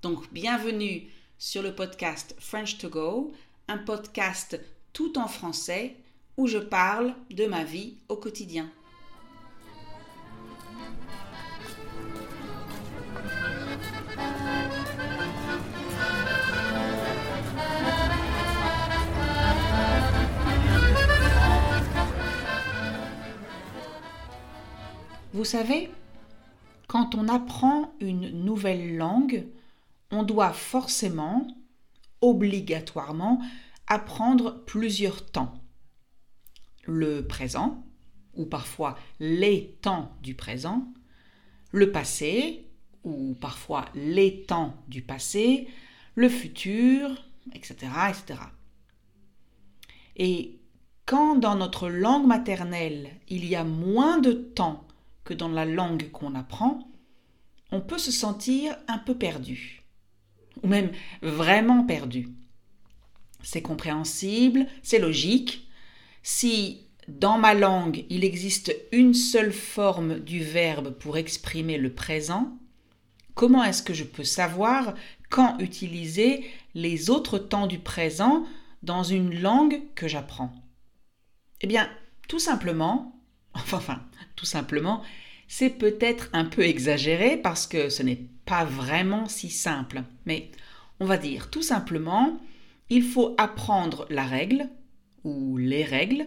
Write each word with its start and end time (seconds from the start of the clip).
Donc, 0.00 0.32
bienvenue 0.32 1.08
sur 1.38 1.60
le 1.60 1.74
podcast 1.74 2.36
French 2.38 2.78
to 2.78 2.88
Go, 2.88 3.32
un 3.66 3.78
podcast 3.78 4.60
tout 4.92 5.18
en 5.18 5.26
français 5.26 5.96
où 6.36 6.46
je 6.46 6.58
parle 6.58 7.16
de 7.30 7.46
ma 7.46 7.64
vie 7.64 7.96
au 8.08 8.14
quotidien. 8.14 8.70
Vous 25.32 25.44
savez, 25.44 25.90
quand 26.86 27.16
on 27.16 27.26
apprend 27.26 27.92
une 27.98 28.44
nouvelle 28.44 28.96
langue, 28.96 29.44
on 30.10 30.22
doit 30.22 30.52
forcément, 30.52 31.46
obligatoirement, 32.20 33.40
apprendre 33.86 34.64
plusieurs 34.64 35.30
temps. 35.30 35.54
Le 36.84 37.26
présent, 37.26 37.84
ou 38.34 38.46
parfois 38.46 38.96
les 39.20 39.78
temps 39.82 40.16
du 40.22 40.34
présent, 40.34 40.86
le 41.72 41.92
passé, 41.92 42.66
ou 43.04 43.34
parfois 43.40 43.86
les 43.94 44.42
temps 44.42 44.74
du 44.88 45.02
passé, 45.02 45.68
le 46.14 46.28
futur, 46.28 47.10
etc. 47.54 47.76
etc. 48.10 48.40
Et 50.16 50.60
quand 51.06 51.36
dans 51.36 51.54
notre 51.54 51.88
langue 51.88 52.26
maternelle 52.26 53.10
il 53.28 53.44
y 53.46 53.54
a 53.56 53.64
moins 53.64 54.18
de 54.18 54.32
temps 54.32 54.86
que 55.24 55.34
dans 55.34 55.48
la 55.48 55.64
langue 55.64 56.10
qu'on 56.10 56.34
apprend, 56.34 56.90
on 57.70 57.80
peut 57.80 57.98
se 57.98 58.12
sentir 58.12 58.76
un 58.88 58.98
peu 58.98 59.14
perdu, 59.16 59.84
ou 60.62 60.68
même 60.68 60.90
vraiment 61.22 61.84
perdu. 61.84 62.28
C'est 63.42 63.62
compréhensible, 63.62 64.66
c'est 64.82 64.98
logique. 64.98 65.68
Si 66.22 66.86
dans 67.06 67.38
ma 67.38 67.54
langue 67.54 68.04
il 68.10 68.24
existe 68.24 68.74
une 68.92 69.14
seule 69.14 69.52
forme 69.52 70.18
du 70.20 70.42
verbe 70.42 70.90
pour 70.90 71.16
exprimer 71.16 71.78
le 71.78 71.92
présent, 71.92 72.58
comment 73.34 73.64
est-ce 73.64 73.82
que 73.82 73.94
je 73.94 74.04
peux 74.04 74.24
savoir 74.24 74.94
quand 75.30 75.58
utiliser 75.58 76.44
les 76.74 77.10
autres 77.10 77.38
temps 77.38 77.66
du 77.66 77.78
présent 77.78 78.44
dans 78.82 79.02
une 79.02 79.40
langue 79.40 79.80
que 79.94 80.08
j'apprends? 80.08 80.52
Eh 81.60 81.66
bien, 81.66 81.88
tout 82.28 82.38
simplement, 82.38 83.20
enfin, 83.54 84.02
tout 84.36 84.46
simplement, 84.46 85.02
c'est 85.48 85.70
peut-être 85.70 86.28
un 86.34 86.44
peu 86.44 86.62
exagéré 86.62 87.38
parce 87.38 87.66
que 87.66 87.88
ce 87.88 88.02
n'est 88.02 88.26
pas 88.44 88.64
vraiment 88.64 89.26
si 89.28 89.48
simple. 89.50 90.02
Mais 90.26 90.50
on 91.00 91.06
va 91.06 91.16
dire 91.16 91.50
tout 91.50 91.62
simplement, 91.62 92.38
il 92.90 93.02
faut 93.02 93.34
apprendre 93.38 94.06
la 94.10 94.24
règle 94.24 94.68
ou 95.24 95.56
les 95.56 95.84
règles, 95.84 96.26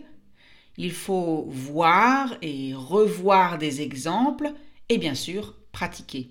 il 0.77 0.91
faut 0.91 1.45
voir 1.49 2.35
et 2.41 2.73
revoir 2.73 3.57
des 3.57 3.81
exemples 3.81 4.51
et 4.89 4.97
bien 4.97 5.15
sûr 5.15 5.55
pratiquer. 5.71 6.29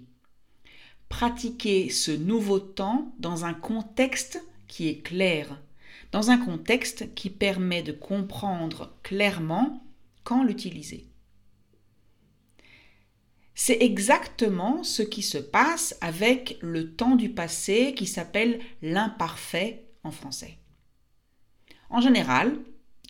Pratiquer 1.08 1.90
ce 1.90 2.10
nouveau 2.10 2.58
temps 2.58 3.12
dans 3.18 3.44
un 3.44 3.54
contexte 3.54 4.44
qui 4.68 4.88
est 4.88 5.02
clair, 5.02 5.60
dans 6.12 6.30
un 6.30 6.38
contexte 6.38 7.14
qui 7.14 7.30
permet 7.30 7.82
de 7.82 7.92
comprendre 7.92 8.92
clairement 9.02 9.82
quand 10.24 10.44
l'utiliser. 10.44 11.09
C'est 13.62 13.82
exactement 13.82 14.82
ce 14.84 15.02
qui 15.02 15.20
se 15.20 15.36
passe 15.36 15.94
avec 16.00 16.56
le 16.62 16.96
temps 16.96 17.14
du 17.14 17.28
passé 17.28 17.92
qui 17.94 18.06
s'appelle 18.06 18.58
l'imparfait 18.80 19.84
en 20.02 20.10
français. 20.10 20.56
En 21.90 22.00
général, 22.00 22.56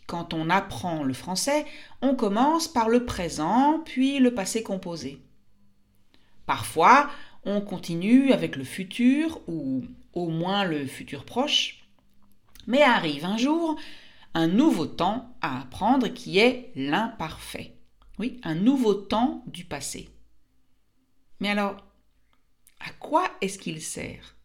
quand 0.08 0.34
on 0.34 0.50
apprend 0.50 1.04
le 1.04 1.14
français, 1.14 1.66
on 2.02 2.16
commence 2.16 2.66
par 2.66 2.88
le 2.88 3.04
présent, 3.04 3.80
puis 3.84 4.18
le 4.18 4.34
passé 4.34 4.64
composé. 4.64 5.22
Parfois, 6.46 7.08
on 7.44 7.60
continue 7.60 8.32
avec 8.32 8.56
le 8.56 8.64
futur, 8.64 9.40
ou 9.46 9.84
au 10.14 10.30
moins 10.30 10.64
le 10.64 10.84
futur 10.84 11.24
proche, 11.24 11.86
mais 12.66 12.82
arrive 12.82 13.24
un 13.24 13.36
jour 13.36 13.76
un 14.34 14.48
nouveau 14.48 14.86
temps 14.86 15.32
à 15.42 15.60
apprendre 15.60 16.08
qui 16.08 16.40
est 16.40 16.72
l'imparfait. 16.74 17.76
Oui, 18.18 18.40
un 18.42 18.56
nouveau 18.56 18.94
temps 18.94 19.44
du 19.46 19.64
passé. 19.64 20.08
Mais 21.40 21.48
alors, 21.48 21.84
à 22.78 22.90
quoi 22.98 23.30
est-ce 23.40 23.58
qu'il 23.58 23.82
sert? 23.82 24.36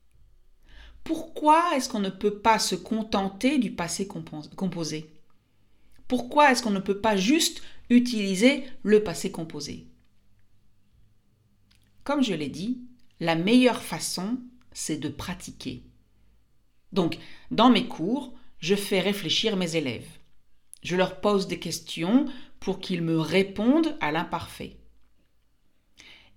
Pourquoi 1.03 1.75
est-ce 1.75 1.87
qu'on 1.87 1.99
ne 1.99 2.09
peut 2.09 2.39
pas 2.39 2.57
se 2.57 2.75
contenter 2.75 3.59
du 3.59 3.71
passé 3.71 4.07
composé? 4.07 5.09
Pourquoi 6.07 6.51
est-ce 6.51 6.63
qu'on 6.63 6.71
ne 6.71 6.79
peut 6.79 6.99
pas 6.99 7.15
juste 7.15 7.61
utiliser 7.89 8.63
le 8.83 9.03
passé 9.03 9.31
composé? 9.31 9.87
Comme 12.03 12.23
je 12.23 12.33
l'ai 12.33 12.49
dit, 12.49 12.81
la 13.19 13.35
meilleure 13.35 13.81
façon, 13.81 14.39
c'est 14.71 14.97
de 14.97 15.09
pratiquer. 15.09 15.83
Donc, 16.91 17.17
dans 17.51 17.69
mes 17.69 17.87
cours, 17.87 18.33
je 18.59 18.75
fais 18.75 18.99
réfléchir 18.99 19.57
mes 19.57 19.75
élèves. 19.75 20.09
Je 20.83 20.95
leur 20.95 21.19
pose 21.19 21.47
des 21.47 21.59
questions 21.59 22.25
pour 22.59 22.79
qu'ils 22.79 23.01
me 23.01 23.19
répondent 23.19 23.97
à 24.01 24.11
l'imparfait. 24.11 24.77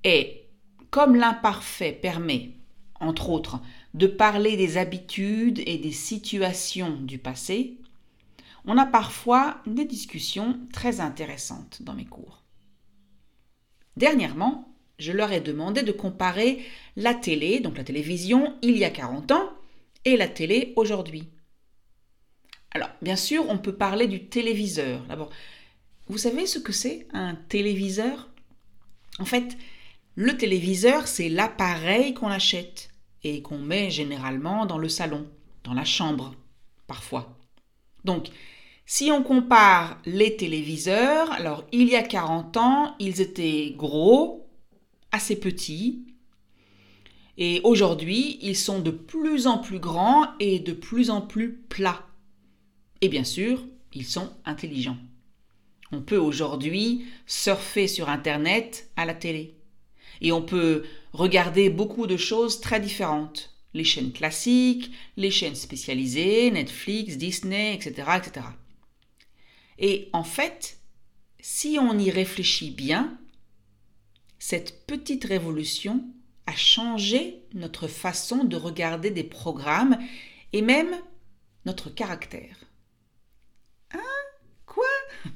Et 0.05 0.48
comme 0.91 1.17
l'imparfait 1.17 1.93
permet, 1.93 2.53
entre 3.01 3.31
autres, 3.31 3.61
de 3.95 4.07
parler 4.07 4.57
des 4.57 4.77
habitudes 4.77 5.63
et 5.67 5.79
des 5.79 5.93
situations 5.93 6.97
du 7.01 7.19
passé, 7.19 7.77
on 8.65 8.77
a 8.77 8.87
parfois 8.87 9.63
des 9.67 9.85
discussions 9.85 10.59
très 10.73 11.01
intéressantes 11.01 11.83
dans 11.83 11.95
mes 11.95 12.05
cours. 12.05 12.43
Dernièrement, 13.97 14.69
je 14.99 15.13
leur 15.13 15.33
ai 15.33 15.41
demandé 15.41 15.83
de 15.83 15.93
comparer 15.93 16.65
la 16.97 17.15
télé, 17.15 17.61
donc 17.61 17.79
la 17.79 17.85
télévision, 17.85 18.57
il 18.63 18.77
y 18.77 18.85
a 18.85 18.91
40 18.91 19.33
ans, 19.33 19.53
et 20.05 20.17
la 20.17 20.29
télé 20.29 20.73
aujourd'hui. 20.77 21.29
Alors, 22.73 22.91
bien 23.03 23.17
sûr, 23.17 23.45
on 23.49 23.59
peut 23.59 23.75
parler 23.75 24.07
du 24.07 24.25
téléviseur. 24.25 25.05
D'abord, 25.07 25.31
vous 26.09 26.19
savez 26.19 26.47
ce 26.47 26.59
que 26.59 26.73
c'est 26.73 27.07
un 27.13 27.35
téléviseur? 27.35 28.29
En 29.19 29.25
fait, 29.25 29.57
le 30.19 30.37
téléviseur, 30.37 31.07
c'est 31.07 31.29
l'appareil 31.29 32.13
qu'on 32.13 32.27
achète 32.27 32.91
et 33.23 33.41
qu'on 33.41 33.59
met 33.59 33.89
généralement 33.89 34.67
dans 34.67 34.77
le 34.77 34.89
salon, 34.89 35.29
dans 35.63 35.75
la 35.75 35.85
chambre, 35.85 36.35
parfois. 36.89 37.39
Donc, 38.05 38.27
si 38.85 39.13
on 39.13 39.23
compare 39.23 40.03
les 40.07 40.37
téléviseurs, 40.37 41.31
alors 41.31 41.65
il 41.71 41.87
y 41.87 41.95
a 41.95 42.03
40 42.03 42.57
ans, 42.57 42.97
ils 42.99 43.21
étaient 43.21 43.73
gros, 43.77 44.51
assez 45.13 45.39
petits, 45.39 46.05
et 47.37 47.61
aujourd'hui, 47.63 48.41
ils 48.43 48.57
sont 48.57 48.81
de 48.81 48.91
plus 48.91 49.47
en 49.47 49.59
plus 49.59 49.79
grands 49.79 50.37
et 50.41 50.59
de 50.59 50.73
plus 50.73 51.11
en 51.11 51.21
plus 51.21 51.53
plats. 51.53 52.09
Et 53.03 53.09
bien 53.09 53.23
sûr, 53.23 53.65
ils 53.93 54.05
sont 54.05 54.33
intelligents. 54.45 54.99
On 55.93 56.01
peut 56.01 56.19
aujourd'hui 56.19 57.07
surfer 57.25 57.87
sur 57.87 58.09
Internet 58.09 58.91
à 58.97 59.07
la 59.07 59.15
télé. 59.15 59.58
Et 60.21 60.33
on 60.33 60.43
peut 60.43 60.85
regarder 61.13 61.71
beaucoup 61.71 62.07
de 62.07 62.17
choses 62.17 62.61
très 62.61 62.81
différentes. 62.81 63.55
Les 63.75 63.85
chaînes 63.85 64.13
classiques, 64.13 64.93
les 65.17 65.31
chaînes 65.31 65.55
spécialisées, 65.55 66.51
Netflix, 66.51 67.17
Disney, 67.17 67.75
etc. 67.75 68.11
etc. 68.17 68.47
Et 69.79 70.09
en 70.13 70.25
fait, 70.25 70.79
si 71.41 71.79
on 71.81 71.99
y 71.99 72.11
réfléchit 72.11 72.71
bien, 72.71 73.19
cette 74.39 74.87
petite 74.87 75.25
révolution 75.25 76.05
a 76.47 76.57
changé 76.57 77.43
notre 77.55 77.89
façon 77.89 78.45
de 78.45 78.57
regarder 78.57 79.11
des 79.11 79.25
programmes 79.25 79.99
et 80.53 80.63
même 80.63 80.97
notre 81.67 81.91
caractère. 81.91 82.57
Hein? 83.93 83.99
Quoi? 84.67 84.87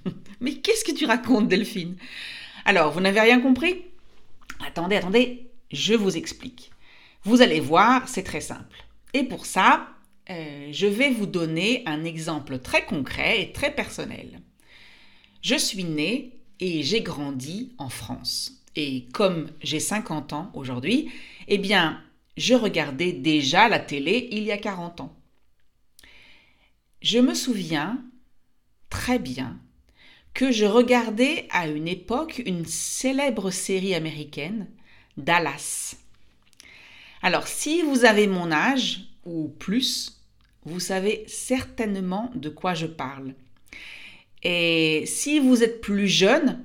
Mais 0.40 0.55
qu'est-ce 0.55 0.85
que 0.85 0.96
tu 0.96 1.05
racontes, 1.05 1.49
Delphine? 1.49 1.96
Alors, 2.64 2.93
vous 2.93 3.00
n'avez 3.00 3.20
rien 3.20 3.40
compris? 3.40 3.85
Attendez, 4.72 4.96
attendez, 4.96 5.50
je 5.70 5.92
vous 5.92 6.16
explique. 6.16 6.70
Vous 7.24 7.42
allez 7.42 7.60
voir, 7.60 8.08
c'est 8.08 8.22
très 8.22 8.40
simple. 8.40 8.86
Et 9.12 9.22
pour 9.22 9.44
ça, 9.44 9.86
euh, 10.30 10.70
je 10.72 10.86
vais 10.86 11.10
vous 11.10 11.26
donner 11.26 11.82
un 11.84 12.04
exemple 12.04 12.58
très 12.58 12.86
concret 12.86 13.42
et 13.42 13.52
très 13.52 13.74
personnel. 13.74 14.40
Je 15.42 15.56
suis 15.56 15.84
née 15.84 16.40
et 16.58 16.82
j'ai 16.82 17.02
grandi 17.02 17.74
en 17.76 17.90
France. 17.90 18.62
Et 18.74 19.08
comme 19.12 19.50
j'ai 19.60 19.78
50 19.78 20.32
ans 20.32 20.50
aujourd'hui, 20.54 21.10
eh 21.48 21.58
bien, 21.58 22.00
je 22.38 22.54
regardais 22.54 23.12
déjà 23.12 23.68
la 23.68 23.78
télé 23.78 24.30
il 24.32 24.42
y 24.42 24.52
a 24.52 24.56
40 24.56 25.02
ans. 25.02 25.14
Je 27.02 27.18
me 27.18 27.34
souviens 27.34 28.02
très 28.88 29.18
bien 29.18 29.60
que 30.34 30.50
je 30.50 30.64
regardais 30.64 31.46
à 31.50 31.69
une 31.69 31.88
époque 31.88 32.43
une 32.46 32.64
célèbre 32.64 33.50
série 33.50 33.94
américaine, 33.94 34.69
Dallas. 35.17 35.96
Alors, 37.23 37.46
si 37.46 37.82
vous 37.82 38.05
avez 38.05 38.26
mon 38.26 38.50
âge 38.50 39.05
ou 39.25 39.49
plus, 39.49 40.20
vous 40.64 40.81
savez 40.81 41.25
certainement 41.26 42.31
de 42.34 42.49
quoi 42.49 42.75
je 42.75 42.87
parle. 42.87 43.34
Et 44.43 45.05
si 45.06 45.38
vous 45.38 45.62
êtes 45.62 45.81
plus 45.81 46.08
jeune, 46.08 46.64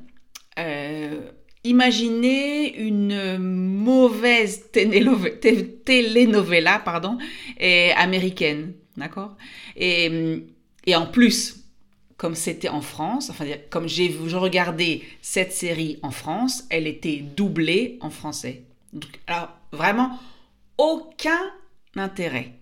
euh, 0.57 1.29
imaginez 1.63 2.75
une 2.79 3.37
mauvaise 3.37 4.71
telenovela 4.71 6.79
pardon, 6.79 7.19
américaine, 7.95 8.73
d'accord? 8.95 9.35
Et, 9.75 10.43
et, 10.87 10.95
en 10.95 11.05
plus, 11.05 11.66
comme 12.17 12.33
c'était 12.35 12.69
en 12.69 12.81
France, 12.81 13.29
enfin, 13.29 13.45
comme 13.69 13.87
j'ai 13.87 14.09
regardé 14.33 15.03
cette 15.21 15.53
série 15.53 15.99
en 16.01 16.11
France, 16.11 16.63
elle 16.69 16.87
était 16.87 17.17
doublée 17.17 17.99
en 18.01 18.09
français. 18.09 18.63
Donc, 18.91 19.11
alors, 19.27 19.49
vraiment, 19.71 20.19
aucun 20.77 21.39
intérêt. 21.95 22.53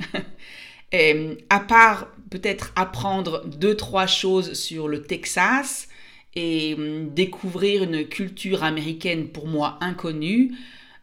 et, 0.92 1.38
à 1.48 1.60
part 1.60 2.08
peut-être 2.30 2.72
apprendre 2.74 3.46
deux, 3.46 3.76
trois 3.76 4.06
choses 4.06 4.54
sur 4.54 4.88
le 4.88 5.02
Texas 5.02 5.88
et 6.34 6.74
hum, 6.74 7.14
découvrir 7.14 7.84
une 7.84 8.06
culture 8.06 8.64
américaine 8.64 9.28
pour 9.28 9.46
moi 9.46 9.78
inconnue, 9.80 10.54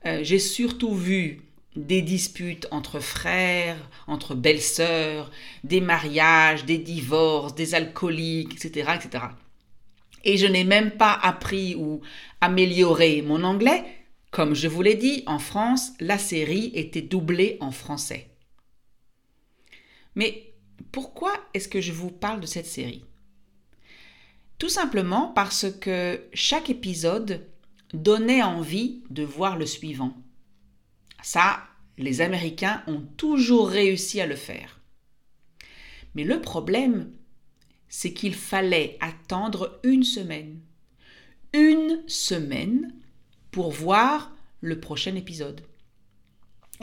euh, 0.05 0.19
j'ai 0.23 0.39
surtout 0.39 0.93
vu 0.93 1.41
des 1.75 2.01
disputes 2.01 2.67
entre 2.71 2.99
frères, 2.99 3.77
entre 4.07 4.35
belles-sœurs, 4.35 5.31
des 5.63 5.81
mariages, 5.81 6.65
des 6.65 6.77
divorces, 6.77 7.55
des 7.55 7.75
alcooliques, 7.75 8.53
etc., 8.53 8.91
etc. 8.95 9.25
Et 10.23 10.37
je 10.37 10.47
n'ai 10.47 10.63
même 10.63 10.91
pas 10.91 11.13
appris 11.13 11.75
ou 11.75 12.01
amélioré 12.41 13.21
mon 13.21 13.43
anglais. 13.43 13.83
Comme 14.31 14.55
je 14.55 14.67
vous 14.67 14.81
l'ai 14.81 14.95
dit, 14.95 15.23
en 15.25 15.39
France, 15.39 15.91
la 15.99 16.17
série 16.17 16.71
était 16.73 17.01
doublée 17.01 17.57
en 17.59 17.71
français. 17.71 18.29
Mais 20.15 20.53
pourquoi 20.91 21.33
est-ce 21.53 21.67
que 21.67 21.81
je 21.81 21.91
vous 21.91 22.11
parle 22.11 22.39
de 22.39 22.45
cette 22.45 22.67
série? 22.67 23.03
Tout 24.59 24.69
simplement 24.69 25.27
parce 25.27 25.65
que 25.69 26.21
chaque 26.33 26.69
épisode 26.69 27.45
donnait 27.93 28.43
envie 28.43 29.03
de 29.09 29.23
voir 29.23 29.57
le 29.57 29.65
suivant. 29.65 30.15
Ça, 31.23 31.63
les 31.97 32.19
Américains 32.19 32.83
ont 32.85 33.01
toujours 33.17 33.69
réussi 33.69 34.19
à 34.19 34.27
le 34.27 34.35
faire. 34.35 34.81
Mais 36.15 36.25
le 36.25 36.41
problème, 36.41 37.11
c'est 37.87 38.13
qu'il 38.13 38.35
fallait 38.35 38.97
attendre 38.99 39.79
une 39.83 40.03
semaine. 40.03 40.59
Une 41.53 42.03
semaine 42.07 42.93
pour 43.51 43.71
voir 43.71 44.35
le 44.59 44.79
prochain 44.81 45.15
épisode. 45.15 45.61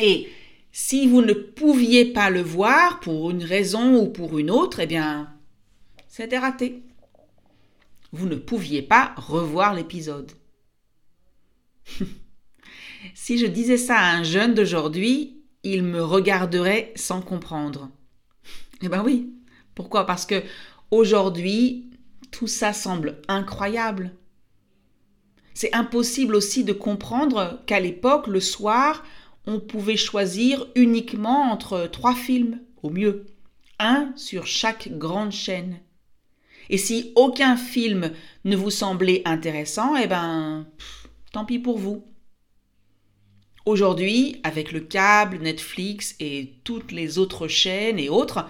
Et 0.01 0.29
si 0.73 1.07
vous 1.07 1.21
ne 1.21 1.35
pouviez 1.35 2.07
pas 2.07 2.31
le 2.31 2.41
voir 2.41 3.01
pour 3.01 3.31
une 3.31 3.45
raison 3.45 4.01
ou 4.01 4.09
pour 4.09 4.39
une 4.39 4.51
autre, 4.51 4.81
eh 4.81 4.87
bien, 4.87 5.37
c'était 6.09 6.39
raté. 6.39 6.83
Vous 8.13 8.27
ne 8.27 8.37
pouviez 8.37 8.81
pas 8.81 9.15
revoir 9.17 9.75
l'épisode. 9.75 10.33
si 13.15 13.39
je 13.39 13.47
disais 13.47 13.77
ça 13.77 13.97
à 13.97 14.17
un 14.17 14.23
jeune 14.23 14.55
d'aujourd'hui, 14.55 15.43
il 15.63 15.83
me 15.83 16.03
regarderait 16.03 16.93
sans 16.97 17.21
comprendre. 17.21 17.91
Eh 18.83 18.89
bien 18.89 19.03
oui. 19.03 19.33
Pourquoi? 19.75 20.07
Parce 20.07 20.27
que 20.27 20.43
aujourd'hui, 20.91 21.91
tout 22.31 22.47
ça 22.47 22.73
semble 22.73 23.21
incroyable. 23.29 24.13
C'est 25.55 25.75
impossible 25.75 26.35
aussi 26.35 26.65
de 26.65 26.73
comprendre 26.73 27.63
qu'à 27.67 27.81
l'époque, 27.81 28.27
le 28.27 28.41
soir, 28.41 29.05
on 29.47 29.61
pouvait 29.61 29.97
choisir 29.97 30.67
uniquement 30.75 31.51
entre 31.51 31.87
trois 31.87 32.15
films, 32.15 32.61
au 32.83 32.91
mieux, 32.91 33.27
un 33.79 34.13
sur 34.17 34.47
chaque 34.47 34.89
grande 34.97 35.33
chaîne. 35.33 35.79
Et 36.69 36.79
si 36.79 37.13
aucun 37.17 37.57
film 37.57 38.13
ne 38.45 38.57
vous 38.57 38.71
semblait 38.71 39.23
intéressant, 39.25 39.97
eh 39.97 40.07
ben, 40.07 40.67
tant 41.33 41.45
pis 41.45 41.59
pour 41.59 41.79
vous. 41.79 42.05
Aujourd'hui, 43.67 44.41
avec 44.43 44.73
le 44.73 44.81
câble, 44.81 45.39
Netflix 45.39 46.17
et 46.19 46.55
toutes 46.65 46.93
les 46.93 47.19
autres 47.19 47.47
chaînes 47.47 47.99
et 47.99 48.09
autres, 48.09 48.49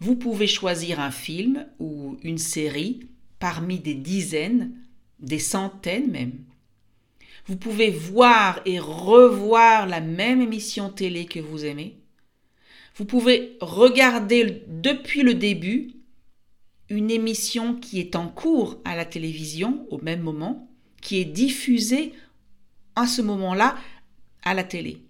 vous 0.00 0.16
pouvez 0.16 0.46
choisir 0.46 1.00
un 1.00 1.10
film 1.10 1.66
ou 1.80 2.16
une 2.22 2.38
série 2.38 3.08
parmi 3.38 3.78
des 3.78 3.94
dizaines, 3.94 4.72
des 5.18 5.38
centaines 5.38 6.10
même. 6.10 6.38
Vous 7.46 7.56
pouvez 7.56 7.90
voir 7.90 8.60
et 8.64 8.78
revoir 8.78 9.86
la 9.86 10.00
même 10.00 10.40
émission 10.40 10.88
télé 10.88 11.26
que 11.26 11.40
vous 11.40 11.64
aimez. 11.64 11.98
Vous 12.96 13.04
pouvez 13.04 13.58
regarder 13.60 14.62
depuis 14.68 15.22
le 15.22 15.34
début 15.34 15.90
une 16.88 17.10
émission 17.10 17.74
qui 17.74 17.98
est 17.98 18.14
en 18.14 18.28
cours 18.28 18.80
à 18.84 18.94
la 18.94 19.04
télévision 19.04 19.86
au 19.90 19.98
même 20.00 20.20
moment, 20.20 20.70
qui 21.02 21.18
est 21.18 21.24
diffusée 21.24 22.12
à 22.96 23.06
ce 23.06 23.20
moment-là 23.20 23.76
à 24.44 24.54
la 24.54 24.64
télé. 24.64 25.02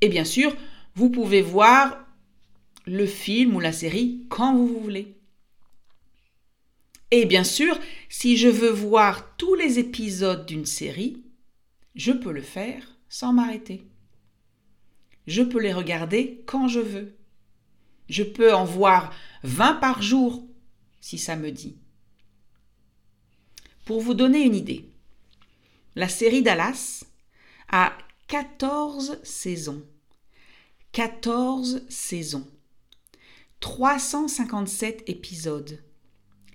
Et 0.00 0.08
bien 0.08 0.24
sûr, 0.24 0.56
vous 0.94 1.10
pouvez 1.10 1.42
voir 1.42 2.06
le 2.86 3.06
film 3.06 3.54
ou 3.54 3.60
la 3.60 3.72
série 3.72 4.26
quand 4.28 4.54
vous 4.56 4.80
voulez. 4.80 5.16
Et 7.10 7.26
bien 7.26 7.44
sûr, 7.44 7.78
si 8.08 8.36
je 8.36 8.48
veux 8.48 8.70
voir 8.70 9.36
tous 9.36 9.54
les 9.54 9.78
épisodes 9.78 10.46
d'une 10.46 10.66
série, 10.66 11.24
je 11.94 12.12
peux 12.12 12.32
le 12.32 12.42
faire 12.42 12.96
sans 13.08 13.32
m'arrêter. 13.32 13.84
Je 15.26 15.42
peux 15.42 15.60
les 15.60 15.72
regarder 15.72 16.42
quand 16.46 16.68
je 16.68 16.80
veux. 16.80 17.16
Je 18.08 18.22
peux 18.22 18.54
en 18.54 18.64
voir 18.64 19.12
20 19.42 19.74
par 19.74 20.02
jour 20.02 20.46
si 21.00 21.18
ça 21.18 21.36
me 21.36 21.50
dit. 21.50 21.76
Pour 23.84 24.00
vous 24.00 24.14
donner 24.14 24.42
une 24.42 24.54
idée, 24.54 24.88
la 25.96 26.08
série 26.08 26.42
Dallas 26.42 27.04
a 27.70 27.92
14 28.28 29.18
saisons. 29.22 29.82
14 30.92 31.82
saisons. 31.88 32.46
357 33.60 35.04
épisodes. 35.08 35.78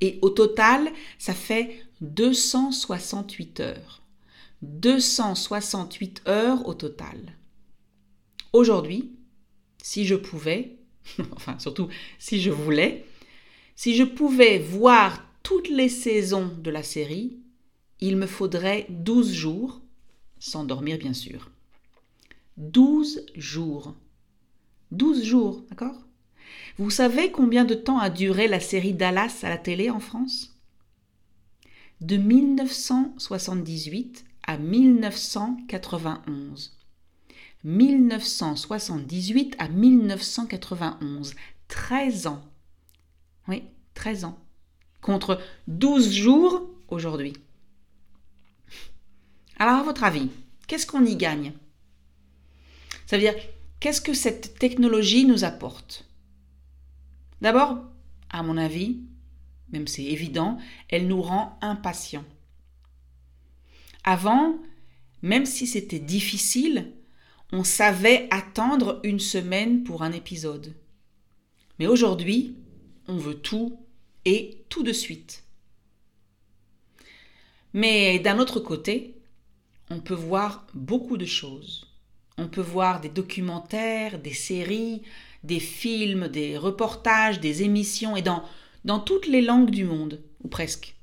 Et 0.01 0.19
au 0.21 0.29
total, 0.29 0.91
ça 1.17 1.33
fait 1.33 1.83
268 2.01 3.59
heures. 3.61 4.01
268 4.61 6.23
heures 6.27 6.67
au 6.67 6.73
total. 6.73 7.37
Aujourd'hui, 8.53 9.11
si 9.81 10.05
je 10.05 10.15
pouvais, 10.15 10.77
enfin 11.35 11.57
surtout 11.59 11.87
si 12.19 12.41
je 12.41 12.51
voulais, 12.51 13.05
si 13.75 13.95
je 13.95 14.03
pouvais 14.03 14.59
voir 14.59 15.23
toutes 15.43 15.69
les 15.69 15.89
saisons 15.89 16.47
de 16.57 16.71
la 16.71 16.83
série, 16.83 17.37
il 17.99 18.17
me 18.17 18.27
faudrait 18.27 18.87
12 18.89 19.31
jours, 19.31 19.81
sans 20.45 20.63
dormir 20.63 20.97
bien 20.99 21.13
sûr. 21.13 21.49
12 22.57 23.25
jours. 23.35 23.95
12 24.91 25.23
jours, 25.23 25.63
d'accord? 25.69 25.95
Vous 26.77 26.91
savez 26.91 27.31
combien 27.31 27.65
de 27.65 27.73
temps 27.73 27.97
a 27.97 28.11
duré 28.11 28.47
la 28.47 28.59
série 28.59 28.93
Dallas 28.93 29.39
à 29.41 29.49
la 29.49 29.57
télé 29.57 29.89
en 29.89 29.99
France? 29.99 30.55
De 32.01 32.17
1978 32.17 34.23
à 34.45 34.57
1991. 34.57 36.77
1978 37.63 39.55
à 39.57 39.67
1991. 39.67 41.33
13 41.69 42.27
ans. 42.27 42.43
Oui, 43.47 43.63
13 43.95 44.25
ans. 44.25 44.37
Contre 45.01 45.41
12 45.67 46.11
jours 46.11 46.69
aujourd'hui. 46.89 47.33
Alors, 49.57 49.79
à 49.79 49.83
votre 49.83 50.03
avis, 50.03 50.29
qu'est-ce 50.67 50.85
qu'on 50.85 51.05
y 51.05 51.15
gagne? 51.15 51.53
Ça 53.05 53.17
veut 53.17 53.23
dire, 53.23 53.35
qu'est-ce 53.79 54.01
que 54.01 54.13
cette 54.13 54.57
technologie 54.59 55.25
nous 55.25 55.43
apporte? 55.43 56.05
D'abord, 57.41 57.77
à 58.29 58.43
mon 58.43 58.57
avis, 58.57 59.01
même 59.71 59.87
c'est 59.87 60.03
évident, 60.03 60.57
elle 60.89 61.07
nous 61.07 61.21
rend 61.21 61.57
impatients. 61.61 62.25
Avant, 64.03 64.59
même 65.21 65.45
si 65.45 65.67
c'était 65.67 65.99
difficile, 65.99 66.93
on 67.51 67.63
savait 67.63 68.27
attendre 68.31 68.99
une 69.03 69.19
semaine 69.19 69.83
pour 69.83 70.03
un 70.03 70.11
épisode. 70.11 70.75
Mais 71.79 71.87
aujourd'hui, 71.87 72.55
on 73.07 73.17
veut 73.17 73.35
tout 73.35 73.79
et 74.25 74.65
tout 74.69 74.83
de 74.83 74.93
suite. 74.93 75.43
Mais 77.73 78.19
d'un 78.19 78.39
autre 78.39 78.59
côté, 78.59 79.14
on 79.89 79.99
peut 79.99 80.13
voir 80.13 80.65
beaucoup 80.73 81.17
de 81.17 81.25
choses. 81.25 81.87
On 82.37 82.47
peut 82.47 82.61
voir 82.61 83.01
des 83.01 83.09
documentaires, 83.09 84.19
des 84.19 84.33
séries, 84.33 85.03
des 85.43 85.59
films, 85.59 86.27
des 86.27 86.57
reportages, 86.57 87.39
des 87.39 87.63
émissions, 87.63 88.15
et 88.15 88.21
dans, 88.21 88.43
dans 88.83 88.99
toutes 88.99 89.27
les 89.27 89.41
langues 89.41 89.69
du 89.69 89.85
monde, 89.85 90.21
ou 90.43 90.47
presque. 90.47 90.95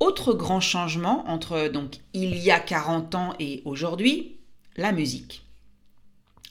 Autre 0.00 0.34
grand 0.34 0.60
changement 0.60 1.26
entre 1.28 1.68
donc 1.68 1.96
il 2.12 2.36
y 2.36 2.50
a 2.50 2.60
40 2.60 3.14
ans 3.14 3.34
et 3.38 3.62
aujourd'hui, 3.64 4.38
la 4.76 4.92
musique. 4.92 5.44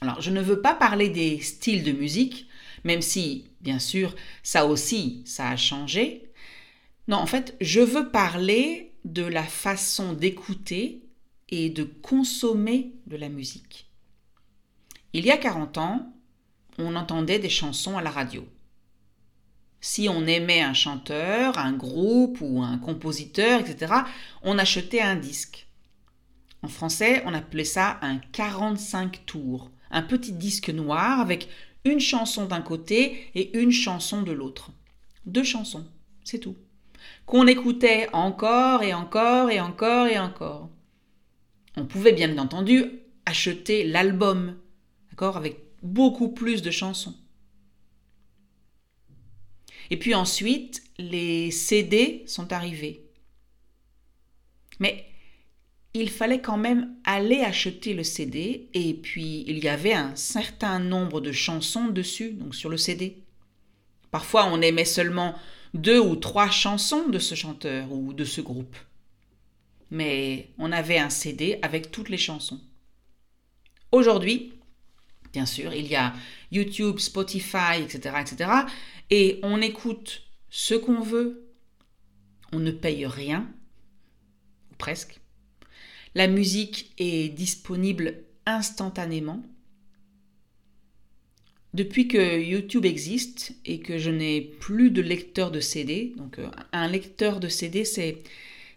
Alors, 0.00 0.20
je 0.20 0.30
ne 0.30 0.40
veux 0.40 0.60
pas 0.60 0.74
parler 0.74 1.08
des 1.08 1.40
styles 1.40 1.82
de 1.82 1.92
musique, 1.92 2.46
même 2.84 3.00
si, 3.00 3.46
bien 3.60 3.78
sûr, 3.78 4.14
ça 4.42 4.66
aussi, 4.66 5.22
ça 5.24 5.48
a 5.48 5.56
changé. 5.56 6.32
Non, 7.08 7.18
en 7.18 7.26
fait, 7.26 7.56
je 7.60 7.80
veux 7.80 8.10
parler 8.10 8.94
de 9.04 9.22
la 9.22 9.42
façon 9.44 10.14
d'écouter 10.14 11.02
et 11.50 11.68
de 11.70 11.84
consommer 11.84 12.94
de 13.06 13.16
la 13.16 13.28
musique. 13.28 13.90
Il 15.12 15.26
y 15.26 15.30
a 15.30 15.36
40 15.36 15.78
ans, 15.78 16.12
on 16.78 16.96
entendait 16.96 17.38
des 17.38 17.50
chansons 17.50 17.98
à 17.98 18.02
la 18.02 18.10
radio. 18.10 18.46
Si 19.80 20.08
on 20.08 20.26
aimait 20.26 20.62
un 20.62 20.72
chanteur, 20.72 21.58
un 21.58 21.72
groupe 21.72 22.38
ou 22.40 22.62
un 22.62 22.78
compositeur, 22.78 23.60
etc., 23.60 23.92
on 24.42 24.58
achetait 24.58 25.02
un 25.02 25.14
disque. 25.14 25.68
En 26.62 26.68
français, 26.68 27.22
on 27.26 27.34
appelait 27.34 27.64
ça 27.64 27.98
un 28.00 28.16
45 28.16 29.26
tours, 29.26 29.70
un 29.90 30.00
petit 30.00 30.32
disque 30.32 30.70
noir 30.70 31.20
avec 31.20 31.48
une 31.84 32.00
chanson 32.00 32.46
d'un 32.46 32.62
côté 32.62 33.30
et 33.34 33.58
une 33.58 33.72
chanson 33.72 34.22
de 34.22 34.32
l'autre. 34.32 34.70
Deux 35.26 35.44
chansons, 35.44 35.86
c'est 36.24 36.38
tout. 36.38 36.56
Qu'on 37.26 37.46
écoutait 37.46 38.08
encore 38.12 38.82
et 38.82 38.94
encore 38.94 39.50
et 39.50 39.60
encore 39.60 40.06
et 40.06 40.18
encore. 40.18 40.70
On 41.76 41.86
pouvait 41.86 42.12
bien 42.12 42.36
entendu 42.38 43.00
acheter 43.26 43.84
l'album, 43.84 44.56
d'accord, 45.10 45.36
avec 45.36 45.58
beaucoup 45.82 46.28
plus 46.28 46.62
de 46.62 46.70
chansons. 46.70 47.14
Et 49.90 49.98
puis 49.98 50.14
ensuite, 50.14 50.82
les 50.98 51.50
CD 51.50 52.24
sont 52.26 52.52
arrivés. 52.52 53.04
Mais 54.80 55.06
il 55.92 56.10
fallait 56.10 56.40
quand 56.40 56.56
même 56.56 56.94
aller 57.04 57.40
acheter 57.40 57.94
le 57.94 58.02
CD 58.02 58.68
et 58.74 58.94
puis 58.94 59.44
il 59.46 59.62
y 59.62 59.68
avait 59.68 59.92
un 59.92 60.16
certain 60.16 60.80
nombre 60.80 61.20
de 61.20 61.30
chansons 61.30 61.88
dessus, 61.88 62.32
donc 62.32 62.54
sur 62.54 62.68
le 62.68 62.76
CD. 62.76 63.22
Parfois 64.10 64.46
on 64.46 64.60
aimait 64.60 64.84
seulement 64.84 65.34
deux 65.74 65.98
ou 65.98 66.16
trois 66.16 66.50
chansons 66.50 67.08
de 67.08 67.18
ce 67.18 67.34
chanteur 67.34 67.92
ou 67.92 68.12
de 68.12 68.24
ce 68.24 68.40
groupe. 68.40 68.76
Mais 69.90 70.50
on 70.56 70.72
avait 70.72 70.98
un 70.98 71.10
CD 71.10 71.58
avec 71.62 71.90
toutes 71.90 72.08
les 72.08 72.16
chansons. 72.16 72.60
Aujourd'hui, 73.92 74.54
bien 75.32 75.46
sûr, 75.46 75.74
il 75.74 75.86
y 75.86 75.96
a 75.96 76.14
YouTube, 76.50 76.98
Spotify, 76.98 77.82
etc., 77.82 78.16
etc. 78.20 78.50
Et 79.10 79.40
on 79.42 79.60
écoute 79.60 80.22
ce 80.48 80.74
qu'on 80.74 81.00
veut. 81.00 81.50
On 82.52 82.60
ne 82.60 82.70
paye 82.70 83.04
rien, 83.04 83.52
ou 84.70 84.76
presque. 84.76 85.20
La 86.14 86.28
musique 86.28 86.94
est 86.98 87.28
disponible 87.30 88.22
instantanément. 88.46 89.42
Depuis 91.74 92.06
que 92.06 92.40
YouTube 92.40 92.84
existe 92.84 93.52
et 93.64 93.80
que 93.80 93.98
je 93.98 94.10
n'ai 94.10 94.40
plus 94.40 94.92
de 94.92 95.02
lecteur 95.02 95.50
de 95.50 95.58
CD, 95.58 96.14
donc 96.16 96.38
euh, 96.38 96.48
un 96.72 96.86
lecteur 96.86 97.40
de 97.40 97.48
CD, 97.48 97.84
c'est, 97.84 98.22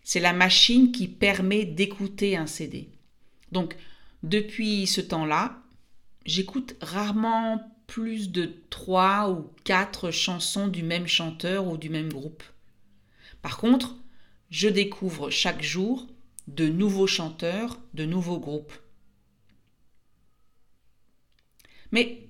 c'est 0.03 0.19
la 0.19 0.33
machine 0.33 0.91
qui 0.91 1.07
permet 1.07 1.63
d'écouter 1.63 2.35
un 2.35 2.47
CD. 2.47 2.89
Donc, 3.51 3.75
depuis 4.23 4.87
ce 4.87 4.99
temps-là, 4.99 5.61
j'écoute 6.25 6.75
rarement 6.81 7.71
plus 7.85 8.31
de 8.31 8.51
trois 8.71 9.29
ou 9.29 9.47
quatre 9.63 10.09
chansons 10.09 10.67
du 10.67 10.81
même 10.81 11.07
chanteur 11.07 11.67
ou 11.67 11.77
du 11.77 11.89
même 11.89 12.11
groupe. 12.11 12.43
Par 13.43 13.57
contre, 13.57 13.95
je 14.49 14.69
découvre 14.69 15.29
chaque 15.29 15.61
jour 15.61 16.07
de 16.47 16.67
nouveaux 16.67 17.05
chanteurs, 17.05 17.79
de 17.93 18.05
nouveaux 18.05 18.39
groupes. 18.39 18.73
Mais 21.91 22.26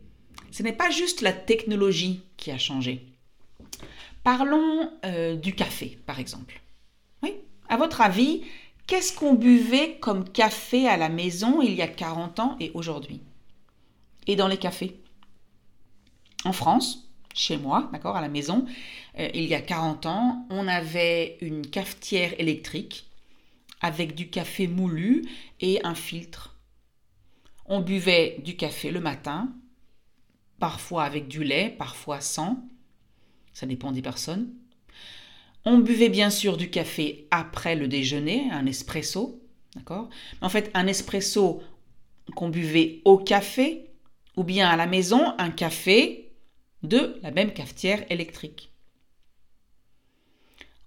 ce 0.51 0.63
n'est 0.63 0.74
pas 0.74 0.89
juste 0.89 1.22
la 1.22 1.34
technologie 1.34 2.22
qui 2.38 2.51
a 2.51 2.58
changé. 2.58 3.06
Parlons 4.24 4.92
euh, 5.06 5.36
du 5.36 5.56
café, 5.56 5.98
par 6.06 6.20
exemple. 6.20 6.62
Oui, 7.24 7.34
à 7.70 7.77
votre 7.77 8.01
avis, 8.01 8.44
qu'est-ce 8.86 9.13
qu'on 9.13 9.34
buvait 9.34 9.98
comme 10.00 10.30
café 10.30 10.88
à 10.88 10.98
la 10.98 11.10
maison 11.10 11.62
il 11.62 11.74
y 11.74 11.82
a 11.82 11.88
40 11.88 12.39
ans 12.39 12.58
et 12.60 12.72
aujourd'hui? 12.74 13.22
Et 14.27 14.36
dans 14.36 14.48
les 14.48 14.58
cafés? 14.58 15.00
En 16.44 16.51
France, 16.51 17.10
chez 17.34 17.58
moi, 17.58 17.89
d'accord, 17.94 18.18
à 18.18 18.22
la 18.22 18.30
maison, 18.30 18.66
euh, 19.20 19.30
il 19.34 19.46
y 19.46 19.56
a 19.56 19.62
40 19.62 20.06
ans, 20.08 20.46
on 20.50 20.68
avait 20.68 21.38
une 21.42 21.66
cafetière 21.66 22.34
électrique 22.39 23.06
avec 23.82 24.16
du 24.16 24.30
café 24.30 24.68
moulu 24.68 25.24
et 25.62 25.80
un 25.86 25.96
filtre. 25.96 26.56
On 27.66 27.80
buvait 27.80 28.38
du 28.44 28.56
café 28.56 28.92
le 28.92 29.00
matin, 29.00 29.54
parfois 30.60 31.04
avec 31.04 31.28
du 31.28 31.44
lait, 31.44 31.76
parfois 31.78 32.22
sans. 32.22 32.68
Ça 33.54 33.66
dépend 33.66 33.92
des 33.92 34.02
personnes. 34.02 34.54
On 35.66 35.80
buvait 35.80 36.10
bien 36.10 36.30
sûr 36.30 36.58
du 36.58 36.70
café 36.70 37.28
après 37.32 37.76
le 37.76 37.88
déjeuner, 37.88 38.50
un 38.52 38.66
espresso, 38.66 39.42
d'accord? 39.76 40.10
En 40.42 40.50
fait, 40.50 40.72
un 40.74 40.88
espresso 40.88 41.62
qu'on 42.36 42.50
buvait 42.50 43.02
au 43.06 43.18
café 43.18 43.90
ou 44.36 44.44
bien 44.44 44.70
à 44.70 44.78
la 44.78 44.88
maison, 44.88 45.34
un 45.38 45.50
café 45.50 46.32
de 46.84 47.20
la 47.24 47.32
même 47.32 47.52
cafetière 47.52 48.06
électrique. 48.12 48.72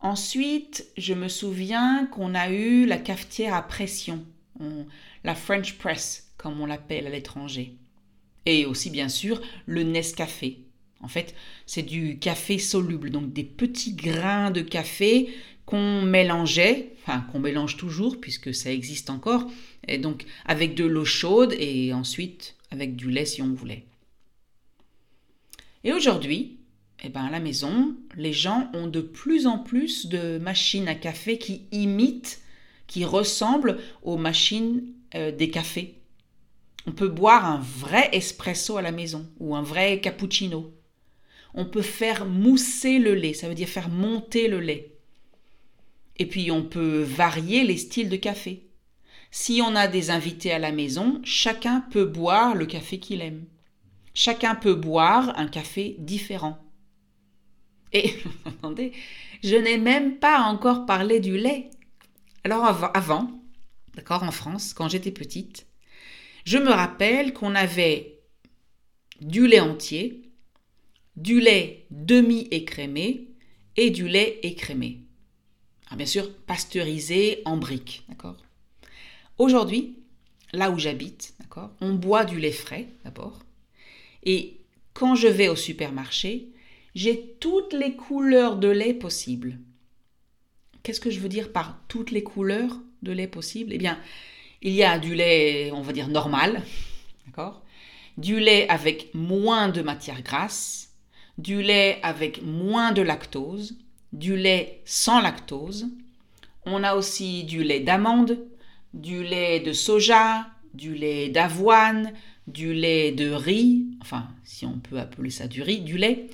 Ensuite, 0.00 0.86
je 0.96 1.12
me 1.12 1.28
souviens 1.28 2.06
qu'on 2.06 2.34
a 2.34 2.50
eu 2.50 2.86
la 2.86 2.96
cafetière 2.96 3.54
à 3.54 3.62
pression, 3.62 4.24
la 5.24 5.34
French 5.34 5.76
press, 5.76 6.32
comme 6.38 6.60
on 6.60 6.66
l'appelle 6.66 7.06
à 7.06 7.10
l'étranger. 7.10 7.76
Et 8.46 8.66
aussi, 8.66 8.90
bien 8.90 9.08
sûr, 9.08 9.40
le 9.66 9.82
Nescafé. 9.82 10.60
En 11.02 11.08
fait, 11.08 11.34
c'est 11.66 11.82
du 11.82 12.18
café 12.18 12.58
soluble, 12.58 13.10
donc 13.10 13.32
des 13.32 13.44
petits 13.44 13.94
grains 13.94 14.50
de 14.50 14.60
café 14.60 15.30
qu'on 15.64 16.02
mélangeait, 16.02 16.92
enfin 17.02 17.24
qu'on 17.32 17.38
mélange 17.38 17.76
toujours 17.76 18.20
puisque 18.20 18.52
ça 18.52 18.72
existe 18.72 19.08
encore, 19.08 19.46
et 19.88 19.98
donc 19.98 20.26
avec 20.44 20.74
de 20.74 20.84
l'eau 20.84 21.04
chaude 21.04 21.54
et 21.58 21.92
ensuite 21.92 22.56
avec 22.70 22.96
du 22.96 23.10
lait 23.10 23.24
si 23.24 23.40
on 23.40 23.54
voulait. 23.54 23.86
Et 25.84 25.92
aujourd'hui, 25.92 26.58
eh 27.02 27.08
ben, 27.08 27.24
à 27.24 27.30
la 27.30 27.40
maison, 27.40 27.96
les 28.16 28.32
gens 28.32 28.70
ont 28.74 28.86
de 28.86 29.00
plus 29.00 29.46
en 29.46 29.58
plus 29.58 30.06
de 30.06 30.38
machines 30.38 30.88
à 30.88 30.94
café 30.94 31.38
qui 31.38 31.62
imitent, 31.72 32.42
qui 32.86 33.04
ressemblent 33.04 33.78
aux 34.02 34.18
machines 34.18 34.84
euh, 35.14 35.32
des 35.32 35.50
cafés. 35.50 35.99
On 36.90 36.92
peut 36.92 37.06
boire 37.06 37.46
un 37.46 37.60
vrai 37.60 38.08
espresso 38.12 38.76
à 38.76 38.82
la 38.82 38.90
maison 38.90 39.30
ou 39.38 39.54
un 39.54 39.62
vrai 39.62 40.00
cappuccino. 40.00 40.74
On 41.54 41.64
peut 41.64 41.82
faire 41.82 42.26
mousser 42.26 42.98
le 42.98 43.14
lait, 43.14 43.32
ça 43.32 43.48
veut 43.48 43.54
dire 43.54 43.68
faire 43.68 43.88
monter 43.88 44.48
le 44.48 44.58
lait. 44.58 44.96
Et 46.16 46.26
puis 46.26 46.50
on 46.50 46.64
peut 46.64 47.02
varier 47.02 47.62
les 47.62 47.76
styles 47.76 48.08
de 48.08 48.16
café. 48.16 48.66
Si 49.30 49.62
on 49.64 49.76
a 49.76 49.86
des 49.86 50.10
invités 50.10 50.50
à 50.50 50.58
la 50.58 50.72
maison, 50.72 51.20
chacun 51.22 51.80
peut 51.92 52.06
boire 52.06 52.56
le 52.56 52.66
café 52.66 52.98
qu'il 52.98 53.20
aime. 53.20 53.44
Chacun 54.12 54.56
peut 54.56 54.74
boire 54.74 55.38
un 55.38 55.46
café 55.46 55.94
différent. 56.00 56.58
Et 57.92 58.16
attendez, 58.46 58.90
je 59.44 59.54
n'ai 59.54 59.78
même 59.78 60.18
pas 60.18 60.40
encore 60.40 60.86
parlé 60.86 61.20
du 61.20 61.38
lait. 61.38 61.70
Alors 62.42 62.64
avant, 62.96 63.30
d'accord, 63.94 64.24
en 64.24 64.32
France, 64.32 64.74
quand 64.74 64.88
j'étais 64.88 65.12
petite, 65.12 65.69
je 66.50 66.58
me 66.58 66.72
rappelle 66.72 67.32
qu'on 67.32 67.54
avait 67.54 68.18
du 69.20 69.46
lait 69.46 69.60
entier, 69.60 70.22
du 71.14 71.38
lait 71.38 71.86
demi-écrémé 71.92 73.28
et 73.76 73.90
du 73.90 74.08
lait 74.08 74.40
écrémé. 74.42 74.98
Alors 75.86 75.98
bien 75.98 76.06
sûr, 76.06 76.34
pasteurisé 76.46 77.40
en 77.44 77.56
briques, 77.56 78.04
Aujourd'hui, 79.38 79.94
là 80.52 80.72
où 80.72 80.78
j'habite, 80.80 81.36
on 81.80 81.94
boit 81.94 82.24
du 82.24 82.40
lait 82.40 82.50
frais 82.50 82.88
d'abord. 83.04 83.38
Et 84.24 84.56
quand 84.92 85.14
je 85.14 85.28
vais 85.28 85.48
au 85.48 85.54
supermarché, 85.54 86.48
j'ai 86.96 87.36
toutes 87.38 87.74
les 87.74 87.94
couleurs 87.94 88.56
de 88.56 88.66
lait 88.66 88.94
possibles. 88.94 89.56
qu'est-ce 90.82 91.00
que 91.00 91.12
je 91.12 91.20
veux 91.20 91.28
dire 91.28 91.52
par 91.52 91.80
toutes 91.86 92.10
les 92.10 92.24
couleurs 92.24 92.80
de 93.02 93.12
lait 93.12 93.28
possibles? 93.28 93.72
Eh 93.72 93.78
bien, 93.78 94.00
il 94.62 94.72
y 94.72 94.84
a 94.84 94.98
du 94.98 95.14
lait, 95.14 95.70
on 95.72 95.82
va 95.82 95.92
dire, 95.92 96.08
normal, 96.08 96.62
d'accord? 97.26 97.62
Du 98.18 98.38
lait 98.38 98.68
avec 98.68 99.14
moins 99.14 99.68
de 99.68 99.82
matière 99.82 100.22
grasse, 100.22 100.90
du 101.38 101.62
lait 101.62 101.98
avec 102.02 102.42
moins 102.42 102.92
de 102.92 103.02
lactose, 103.02 103.78
du 104.12 104.36
lait 104.36 104.82
sans 104.84 105.20
lactose. 105.20 105.88
On 106.66 106.84
a 106.84 106.94
aussi 106.94 107.44
du 107.44 107.62
lait 107.62 107.80
d'amande, 107.80 108.38
du 108.92 109.22
lait 109.22 109.60
de 109.60 109.72
soja, 109.72 110.46
du 110.74 110.94
lait 110.94 111.28
d'avoine, 111.28 112.12
du 112.46 112.74
lait 112.74 113.12
de 113.12 113.30
riz, 113.30 113.86
enfin 114.02 114.28
si 114.44 114.66
on 114.66 114.78
peut 114.78 114.98
appeler 114.98 115.30
ça 115.30 115.46
du 115.46 115.62
riz, 115.62 115.80
du 115.80 115.96
lait, 115.96 116.26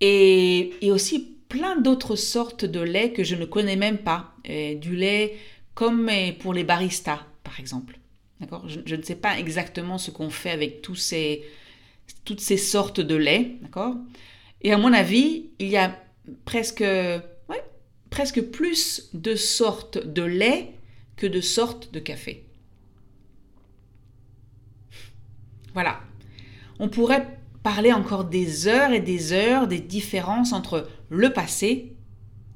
et, 0.00 0.70
aussi 0.82 1.34
plein 1.48 1.76
d'autres 1.76 2.14
sortes 2.14 2.64
de 2.64 2.80
lait 2.80 3.12
que 3.12 3.24
je 3.24 3.34
ne 3.34 3.46
connais 3.46 3.76
même 3.76 3.98
pas. 3.98 4.34
du 4.44 4.94
lait 4.94 5.36
comme 5.74 6.10
pour 6.40 6.52
les 6.52 6.64
baristas, 6.64 7.24
exemple. 7.60 7.98
D'accord? 8.40 8.68
Je, 8.68 8.94
ne 8.94 9.02
sais 9.02 9.16
pas 9.16 9.38
exactement 9.38 9.98
ce 9.98 10.10
qu'on 10.10 10.30
fait 10.30 10.50
avec 10.50 10.86
ces, 10.94 11.44
toutes 12.24 12.40
ces 12.40 12.56
sortes 12.56 13.00
de 13.00 13.14
lait. 13.14 13.56
D'accord? 13.62 13.96
Et 14.62 14.72
à 14.72 14.78
mon 14.78 14.92
avis, 14.92 15.50
il 15.58 15.68
y 15.68 15.76
a 15.76 15.98
presque, 16.44 16.84
presque 18.10 18.42
plus 18.42 19.10
de 19.14 19.34
sortes 19.34 19.98
de 19.98 20.22
lait 20.22 20.74
que 21.16 21.26
de 21.26 21.40
sortes 21.40 21.92
de 21.92 21.98
café. 21.98 22.44
Voilà. 25.74 26.00
On 26.78 26.88
pourrait 26.88 27.38
parler 27.62 27.92
encore 27.92 28.24
des 28.24 28.66
heures 28.66 28.92
et 28.92 29.00
des 29.00 29.32
heures 29.32 29.66
des 29.66 29.80
différences 29.80 30.52
entre 30.52 30.88
le 31.08 31.32
passé 31.32 31.96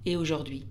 et 0.07 0.17
aujourd'hui. 0.17 0.67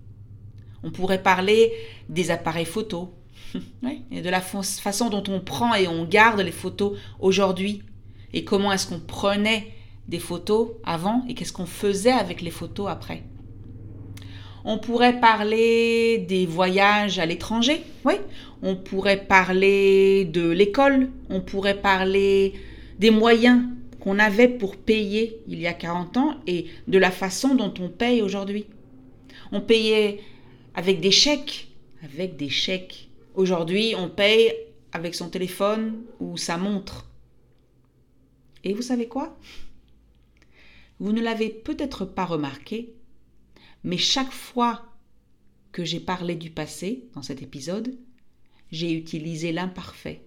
On 0.82 0.90
pourrait 0.90 1.22
parler 1.22 1.72
des 2.08 2.30
appareils 2.30 2.66
photos, 2.66 3.08
et 4.10 4.20
de 4.20 4.30
la 4.30 4.40
façon 4.40 5.08
dont 5.08 5.24
on 5.28 5.40
prend 5.40 5.74
et 5.74 5.88
on 5.88 6.04
garde 6.04 6.40
les 6.40 6.52
photos 6.52 6.98
aujourd'hui, 7.20 7.82
et 8.32 8.44
comment 8.44 8.72
est-ce 8.72 8.86
qu'on 8.86 9.00
prenait 9.00 9.72
des 10.08 10.18
photos 10.18 10.70
avant 10.84 11.24
et 11.28 11.34
qu'est-ce 11.34 11.52
qu'on 11.52 11.66
faisait 11.66 12.12
avec 12.12 12.42
les 12.42 12.50
photos 12.50 12.88
après. 12.88 13.22
On 14.64 14.78
pourrait 14.78 15.18
parler 15.18 16.18
des 16.18 16.46
voyages 16.46 17.18
à 17.18 17.26
l'étranger, 17.26 17.82
oui. 18.04 18.14
On 18.62 18.76
pourrait 18.76 19.24
parler 19.24 20.24
de 20.24 20.48
l'école, 20.48 21.10
on 21.30 21.40
pourrait 21.40 21.80
parler 21.80 22.54
des 23.00 23.10
moyens 23.10 23.64
qu'on 23.98 24.18
avait 24.20 24.48
pour 24.48 24.76
payer 24.76 25.40
il 25.48 25.60
y 25.60 25.66
a 25.66 25.72
40 25.72 26.16
ans 26.16 26.34
et 26.46 26.66
de 26.86 26.98
la 26.98 27.10
façon 27.10 27.54
dont 27.56 27.74
on 27.80 27.88
paye 27.88 28.22
aujourd'hui. 28.22 28.66
On 29.50 29.60
payait 29.60 30.20
avec 30.74 31.00
des 31.00 31.10
chèques, 31.10 31.68
avec 32.04 32.36
des 32.36 32.48
chèques. 32.48 33.08
Aujourd'hui, 33.34 33.94
on 33.96 34.10
paye 34.10 34.52
avec 34.92 35.14
son 35.14 35.30
téléphone 35.30 36.04
ou 36.20 36.36
sa 36.36 36.58
montre. 36.58 37.10
Et 38.62 38.74
vous 38.74 38.82
savez 38.82 39.08
quoi? 39.08 39.38
Vous 41.00 41.12
ne 41.12 41.22
l'avez 41.22 41.48
peut-être 41.48 42.04
pas 42.04 42.26
remarqué, 42.26 42.94
mais 43.84 43.96
chaque 43.96 44.30
fois 44.30 44.84
que 45.72 45.84
j'ai 45.84 45.98
parlé 45.98 46.36
du 46.36 46.50
passé 46.50 47.08
dans 47.14 47.22
cet 47.22 47.42
épisode, 47.42 47.96
j'ai 48.70 48.92
utilisé 48.92 49.50
l'imparfait. 49.50 50.22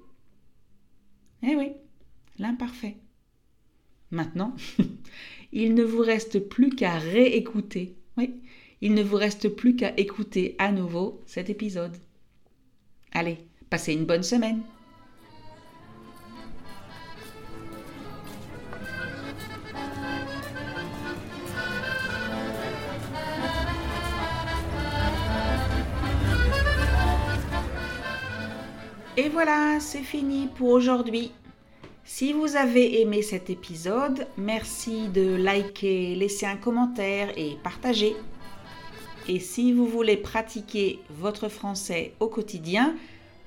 Eh 1.43 1.55
oui, 1.55 1.73
l'imparfait. 2.39 2.97
Maintenant, 4.09 4.55
il 5.53 5.75
ne 5.75 5.83
vous 5.83 6.01
reste 6.01 6.39
plus 6.39 6.71
qu'à 6.71 6.97
réécouter. 6.97 7.95
Oui, 8.17 8.33
il 8.81 8.95
ne 8.95 9.03
vous 9.03 9.17
reste 9.17 9.49
plus 9.49 9.75
qu'à 9.75 9.95
écouter 9.97 10.55
à 10.57 10.71
nouveau 10.71 11.21
cet 11.27 11.51
épisode. 11.51 11.95
Allez, 13.17 13.37
passez 13.69 13.93
une 13.93 14.03
bonne 14.03 14.23
semaine. 14.23 14.61
Et 29.15 29.29
voilà, 29.29 29.79
c'est 29.79 29.99
fini 29.99 30.49
pour 30.57 30.71
aujourd'hui. 30.71 31.31
Si 32.03 32.33
vous 32.33 32.57
avez 32.57 32.99
aimé 32.99 33.21
cet 33.21 33.49
épisode, 33.49 34.27
merci 34.37 35.07
de 35.07 35.35
liker, 35.37 36.15
laisser 36.15 36.47
un 36.47 36.57
commentaire 36.57 37.29
et 37.37 37.55
partager. 37.63 38.13
Et 39.27 39.39
si 39.39 39.73
vous 39.73 39.87
voulez 39.87 40.17
pratiquer 40.17 40.99
votre 41.09 41.49
français 41.49 42.13
au 42.19 42.27
quotidien, 42.27 42.95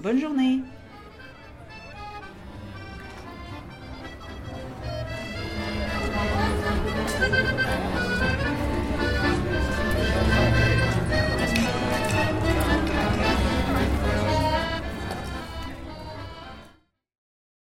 Bonne 0.00 0.20
journée 0.20 0.60